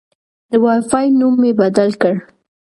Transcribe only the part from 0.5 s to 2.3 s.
د وای فای نوم مې بدل کړ.